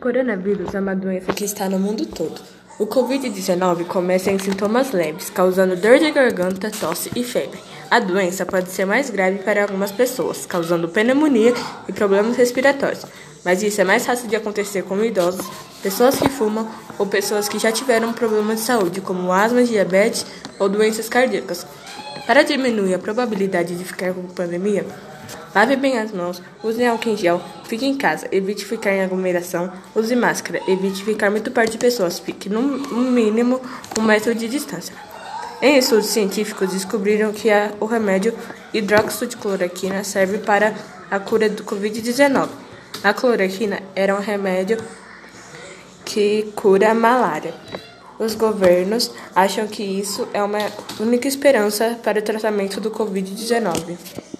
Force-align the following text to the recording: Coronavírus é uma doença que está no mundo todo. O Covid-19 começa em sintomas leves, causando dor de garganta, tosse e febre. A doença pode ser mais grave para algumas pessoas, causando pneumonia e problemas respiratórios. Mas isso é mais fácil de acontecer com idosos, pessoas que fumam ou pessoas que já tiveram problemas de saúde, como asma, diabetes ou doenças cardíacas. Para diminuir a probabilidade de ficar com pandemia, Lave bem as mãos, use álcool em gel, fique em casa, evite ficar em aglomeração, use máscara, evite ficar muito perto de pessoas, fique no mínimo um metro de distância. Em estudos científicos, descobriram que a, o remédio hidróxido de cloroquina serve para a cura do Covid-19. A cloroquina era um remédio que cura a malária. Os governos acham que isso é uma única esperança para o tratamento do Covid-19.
Coronavírus 0.00 0.74
é 0.74 0.80
uma 0.80 0.94
doença 0.94 1.32
que 1.32 1.44
está 1.44 1.68
no 1.68 1.78
mundo 1.78 2.04
todo. 2.04 2.38
O 2.78 2.86
Covid-19 2.86 3.86
começa 3.86 4.30
em 4.30 4.38
sintomas 4.38 4.92
leves, 4.92 5.30
causando 5.30 5.74
dor 5.74 5.98
de 5.98 6.10
garganta, 6.10 6.70
tosse 6.70 7.10
e 7.16 7.24
febre. 7.24 7.58
A 7.90 7.98
doença 7.98 8.44
pode 8.44 8.68
ser 8.68 8.84
mais 8.84 9.08
grave 9.08 9.38
para 9.38 9.62
algumas 9.62 9.90
pessoas, 9.90 10.44
causando 10.44 10.88
pneumonia 10.88 11.54
e 11.88 11.92
problemas 11.94 12.36
respiratórios. 12.36 13.06
Mas 13.42 13.62
isso 13.62 13.80
é 13.80 13.84
mais 13.84 14.04
fácil 14.04 14.28
de 14.28 14.36
acontecer 14.36 14.82
com 14.82 15.02
idosos, 15.02 15.46
pessoas 15.82 16.16
que 16.16 16.28
fumam 16.28 16.68
ou 16.98 17.06
pessoas 17.06 17.48
que 17.48 17.58
já 17.58 17.72
tiveram 17.72 18.12
problemas 18.12 18.60
de 18.60 18.66
saúde, 18.66 19.00
como 19.00 19.32
asma, 19.32 19.64
diabetes 19.64 20.26
ou 20.58 20.68
doenças 20.68 21.08
cardíacas. 21.08 21.66
Para 22.24 22.42
diminuir 22.42 22.94
a 22.94 22.98
probabilidade 22.98 23.76
de 23.76 23.84
ficar 23.84 24.14
com 24.14 24.22
pandemia, 24.22 24.86
Lave 25.56 25.74
bem 25.74 25.98
as 25.98 26.12
mãos, 26.12 26.42
use 26.62 26.84
álcool 26.84 27.08
em 27.08 27.16
gel, 27.16 27.40
fique 27.64 27.86
em 27.86 27.96
casa, 27.96 28.28
evite 28.30 28.62
ficar 28.62 28.92
em 28.92 29.02
aglomeração, 29.02 29.72
use 29.94 30.14
máscara, 30.14 30.60
evite 30.68 31.02
ficar 31.02 31.30
muito 31.30 31.50
perto 31.50 31.72
de 31.72 31.78
pessoas, 31.78 32.18
fique 32.18 32.50
no 32.50 32.60
mínimo 32.60 33.58
um 33.98 34.02
metro 34.02 34.34
de 34.34 34.48
distância. 34.48 34.94
Em 35.62 35.78
estudos 35.78 36.08
científicos, 36.08 36.74
descobriram 36.74 37.32
que 37.32 37.50
a, 37.50 37.72
o 37.80 37.86
remédio 37.86 38.34
hidróxido 38.74 39.28
de 39.28 39.38
cloroquina 39.38 40.04
serve 40.04 40.36
para 40.36 40.74
a 41.10 41.18
cura 41.18 41.48
do 41.48 41.64
Covid-19. 41.64 42.50
A 43.02 43.14
cloroquina 43.14 43.80
era 43.94 44.14
um 44.14 44.20
remédio 44.20 44.76
que 46.04 46.52
cura 46.54 46.90
a 46.90 46.94
malária. 46.94 47.54
Os 48.18 48.34
governos 48.34 49.10
acham 49.34 49.66
que 49.66 49.82
isso 49.82 50.26
é 50.32 50.42
uma 50.42 50.58
única 50.98 51.28
esperança 51.28 51.98
para 52.02 52.18
o 52.18 52.22
tratamento 52.22 52.80
do 52.80 52.90
Covid-19. 52.90 54.35